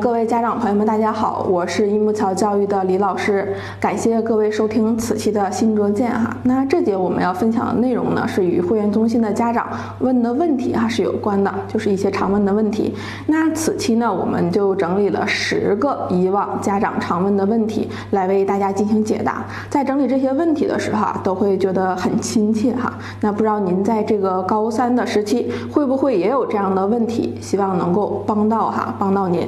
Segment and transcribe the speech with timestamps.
[0.00, 6.34] 各位家长朋友们，大家好，我是樱木桥教育的李老师，感谢各位收听此期的新卓见哈。
[6.44, 9.68] 那这节我们要分享的内容呢，是与会员中心的家长
[9.98, 12.94] 问的问题哈是有关的，就是一些常问的问题。
[13.26, 19.44] 那此期呢，我们就整理了十个以往家长常问的问题，来为大家进行解答。
[19.68, 22.90] 在整理这些问题的时候啊，都会觉得很亲切哈。
[23.20, 27.36] 那不知道您在这个高三的时期，会不会也有这样的问题？
[27.42, 29.46] 希望能够帮到哈，帮到您。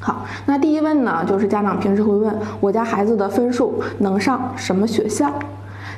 [0.00, 5.30] 好，那第一问呢，就是家长平时会问我家孩子的分数能上什么学校？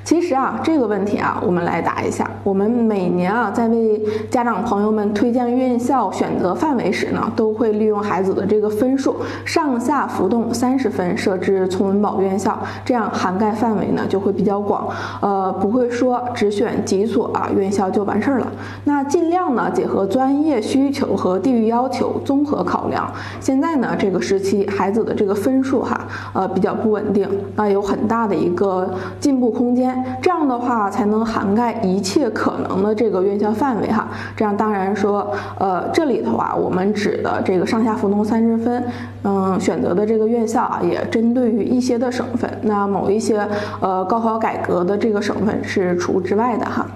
[0.04, 2.28] 其实啊，这个问题啊，我们来答一下。
[2.42, 14.88] 我们每年啊，在为家长朋友们推荐院校选择范围时呢，都会利用孩子的这个分数上下浮动三十分，设置聪文保院校，这样涵盖范围呢就会比较广。
[15.20, 18.52] 呃，不会说只选几所啊院校就完事儿了。
[18.84, 23.08] 那尽量呢结合专业需求和地域要求综合考量。
[23.40, 29.91] 现在呢这个时期孩子的这个分数哈，呃比较不稳定，那有很大的一个进步空间。
[30.20, 34.08] 这样的话才能涵盖一切可能的这个院校范围哈。
[34.36, 38.84] 这样当然说，呃，这里头啊，我们指的这个上下浮动三十分，
[39.24, 42.50] 嗯，选择的这个院校啊，也针对于一些的省份。
[42.62, 43.46] 那某一些
[43.80, 46.86] 呃高考改革的这个省份是除之外的哈。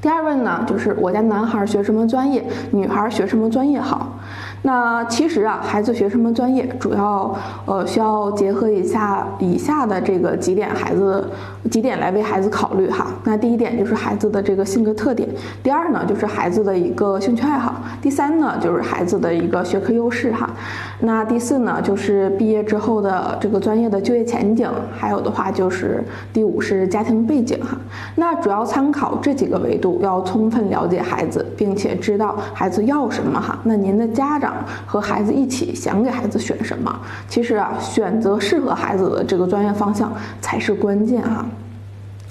[0.00, 4.15] 第二问呢，就是我家男孩学什么专业，女孩学什么专业好？
[4.66, 7.32] 那其实啊，孩子学什么专业，主要
[7.66, 11.24] 呃需要结合一下以下的这个几点，孩子
[11.70, 13.06] 几点来为孩子考虑哈。
[13.22, 15.28] 那第一点就是孩子的这个性格特点，
[15.62, 20.50] 第二呢就是孩子的一个兴趣爱好，第三呢就是孩子的一个学科优势哈。
[20.98, 27.78] 那第四呢就是毕业之后的这个专业的就业前景，还有的话就是第五是家庭背景哈。
[28.16, 33.56] 那主要参考这几个维度，要充分了解孩子，并且知道孩子要什么哈。
[33.62, 34.55] 那您的家长。
[34.86, 36.94] 和孩子一起想给孩子选什么？
[37.28, 41.46] 其实啊，选择适合孩子的这个专业方向才是关键啊。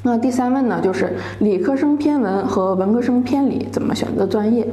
[0.03, 4.67] 那第三问呢，就是理科生偏文和文科生偏理怎么选择专业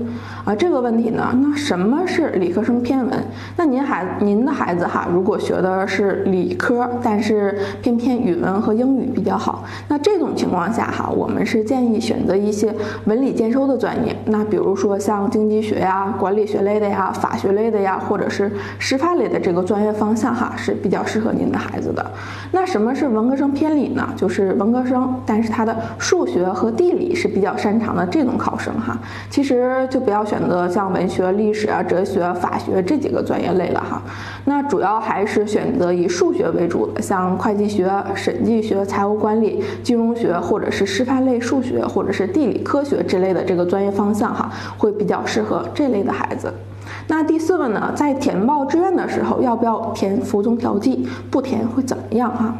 [0.44, 0.54] 啊？
[0.54, 3.12] 这个问题呢，那什么是理科生偏文？
[3.56, 14.14] 那您孩您的孩子哈，如果学的是理科，但是偏偏语文和英语比较好，那这种情况下哈，我们是建议选择一些文理兼收的专业。
[14.26, 22.04] 那比如说像经济学呀、管理学类的呀、法学类的呀，或者是师范类的这个专业方向哈，是比较适合您的孩子的。
[22.50, 24.08] 那什么是文科生偏理呢？
[24.16, 25.12] 就是文科生。
[25.24, 28.98] 但是他的数学和地理是比较擅长的这种考生哈，
[29.30, 34.02] 其实就不要选择像文学、历史啊、哲学、法学这几个专业类了哈。
[34.46, 46.50] 那主要还是选择以数学为主的，像会计学、审计学、财务管理、金融学，或者是师范类数学，或者是地理科学之类的这个专业方向哈，会比较适合这类的孩子。
[47.08, 51.06] 那第四个呢，在填报志愿的时候，要不要填服从调剂？
[51.30, 52.54] 不填会怎么样哈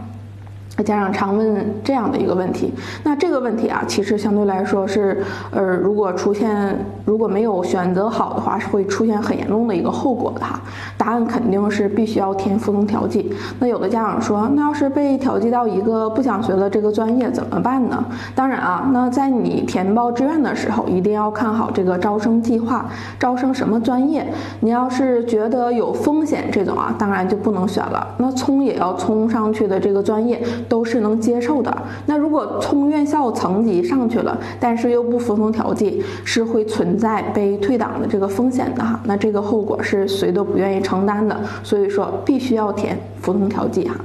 [0.77, 0.83] 哈？
[0.83, 2.73] 家长常问这样的一个问题，
[3.05, 10.61] 那这个问题啊，其实相对来说是，呃，如果出现如果没有选择好的话，是会出现很严重的一个后果的哈。
[10.97, 13.33] 答案肯定是必须要填服从调剂。
[13.61, 18.05] 那有的家长说，那要是被调剂到一个不想学的这个专业怎么办呢？
[18.35, 22.87] 当然啊，那在你填报志愿的时候，一定要看好这个招生计划，
[23.19, 24.27] 招生什么专业。
[24.61, 28.07] 你要是觉得有风险这种啊，当然就不能选了。
[28.19, 30.43] 那冲也要冲上去的这个专业。
[30.69, 31.83] 都是能接受的。
[32.07, 39.01] 那如果从院校层级上去了，但是又不服从调剂，是会存在被退档的这个风险的哈。
[39.05, 43.97] 那这个后果是谁都不愿意承担的，所以说必须要填服从调剂哈。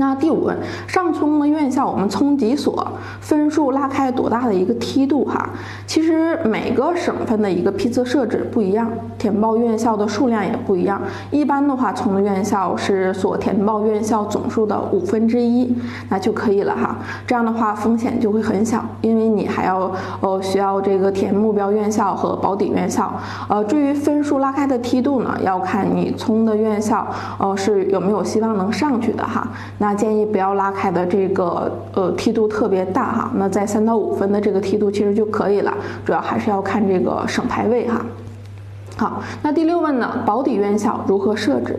[0.00, 0.56] 那第五问，
[0.88, 2.90] 上冲的院校我们冲几所，
[3.20, 5.50] 分数拉开多大的一个梯度哈？
[5.86, 11.02] 其实每个省份的一个批次设置不一样，填报院校的数量也不一样。
[11.30, 15.76] 一般的话，冲的院校是所填报院校总数的五分之一，
[16.08, 16.96] 那就可以了哈。
[17.26, 23.12] 这样的话风险就会很小，因为你还要呃需要这个填目标院校和保底院校。
[23.50, 27.06] 呃，至于分数拉开的梯度呢，要看你冲的院校
[27.38, 29.46] 呃是有没有希望能上去的哈。
[29.76, 35.72] 那建议不要拉开的这个呃梯度特别大哈，那在三到五分的这个梯度其实就可以了，
[36.04, 38.04] 主要还是要看这个省排位哈。
[38.96, 41.78] 好，那第六问呢，保底院校如何设置？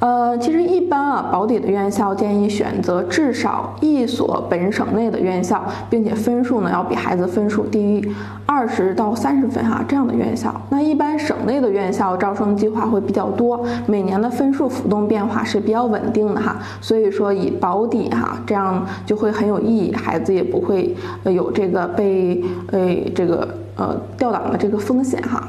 [0.00, 8.14] 呃，其实一般啊，保底的院校建议选择至少一所本省内的院校，并且分数呢要比孩子分数低于
[8.46, 10.54] 二十到三十分哈，这样的院校。
[10.70, 22.40] 那一般省内的院校招生计划会比较多，每年的分数浮动变化是比较稳定的哈，所以说以保底哈，这样就会很有意义，孩子也不会有这个被
[22.70, 22.80] 呃
[23.16, 25.48] 这个呃调档的这个风险哈。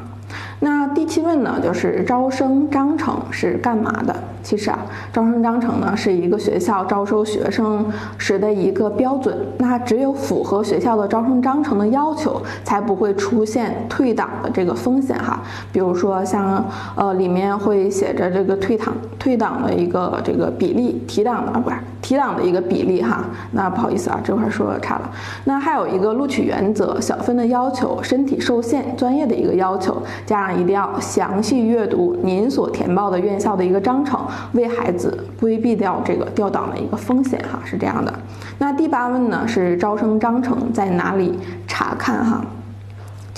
[0.60, 4.16] 那第七问呢，就是招生章程是干嘛的？
[4.42, 4.80] 其实啊，
[5.12, 7.86] 招生章程呢是一个学校招收学生
[8.18, 9.38] 时的一个标准。
[9.58, 15.42] 那只有符合学校的招生章程的要求，才不会出现退档的这个风险哈。
[15.72, 16.64] 比如说像
[16.96, 21.70] 呃里面会写着这个退档退档的一个这个比例，提档的啊不
[22.10, 23.24] 提档的一个比例哈。
[23.52, 25.12] 那不好意思啊，这块说差了。
[25.44, 34.20] 那还有一个录取原则、小分的要求、身体受限、专业的一个要求，家长一定要详细阅读您所填报的院校的一个章程，
[34.54, 38.12] 为孩子规避掉这个调档的一个风险哈，是这样的。
[38.58, 42.42] 那第八问呢是招生章程在哪里查看哈？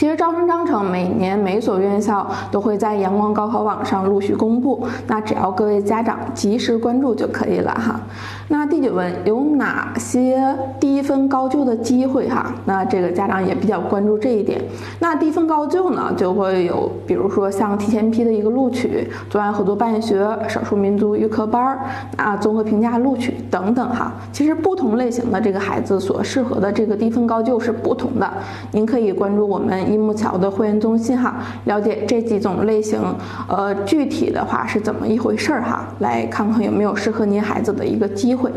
[0.01, 8.01] 其实招生章程每年每所院校都会在阳光高考网上陆续公布，那只要各位家长及时关注就可以了哈。
[8.48, 12.51] 那第九问有哪些低分高就的机会哈？
[12.65, 14.59] 那这个家长也比较关注这一点。
[15.00, 21.80] 那低分高就呢，就会有比如说像提前批的一个录取、中外合作办学、少数民族预科班儿
[22.18, 24.12] 啊、综合评价录取等等哈。
[24.33, 28.27] 其实不同类型的这个孩子所适合的这个低分高就是不同的。
[28.71, 31.35] 您可以关注我们一木桥的会员中心哈，
[31.65, 32.99] 了解这几种类型，
[33.47, 38.35] 呃，具体的话是怎么一回事儿哈，来看看有没有适合您孩子的一个机。
[38.35, 38.51] 会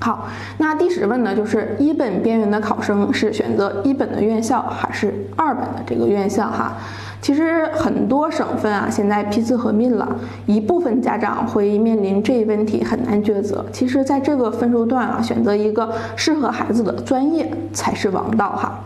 [0.00, 6.74] 好，那第十问呢，就是一本边缘的考生是选择一本的院校还是二本的这个院校哈？
[7.22, 10.14] 其实很多省份啊，现在批次合并了，
[10.44, 13.64] 一部分家长会面临这一问题很难抉择。
[13.72, 18.78] 其实，在这个分数段啊，选择一个适合孩子的专业才是王道哈。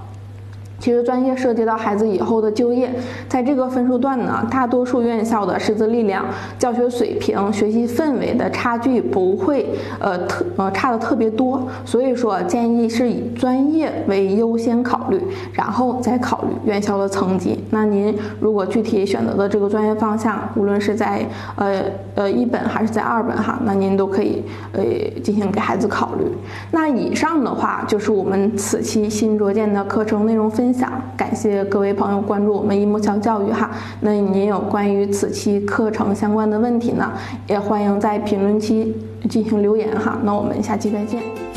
[0.78, 2.88] 其实专业涉及到孩子以后的就业，
[3.28, 6.24] 在这个分数段呢，大多数院校的师资力量、
[6.56, 9.66] 教学水平、学习氛围的差距不会
[9.98, 15.20] 呃特呃差的特别多，所以说建议是以专业为优先考虑，
[15.52, 17.58] 然后再考虑院校的层级。
[17.70, 21.26] 那您如果具体选择的这个专业方向，无论是在
[21.56, 21.82] 呃
[22.14, 24.80] 呃一本还是在二本哈，那您都可以呃
[25.24, 26.24] 进行给孩子考虑。
[26.70, 30.67] 那以上的话就是我们此期新卓见的课程内容分。
[30.68, 33.70] 分享，感谢各位朋友关注我们一木桥教育哈。
[34.02, 37.10] 那您有关于此期课程相关的问题呢，
[37.46, 38.94] 也欢迎在评论区
[39.30, 40.18] 进行留言哈。
[40.24, 41.47] 那我们下期再见。